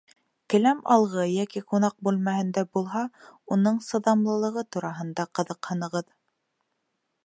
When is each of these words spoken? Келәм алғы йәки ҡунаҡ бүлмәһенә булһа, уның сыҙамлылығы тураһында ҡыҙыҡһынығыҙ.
Келәм 0.53 0.79
алғы 0.95 1.25
йәки 1.33 1.61
ҡунаҡ 1.73 1.97
бүлмәһенә 2.07 2.65
булһа, 2.79 3.05
уның 3.57 3.79
сыҙамлылығы 3.91 4.67
тураһында 4.77 5.31
ҡыҙыҡһынығыҙ. 5.39 6.13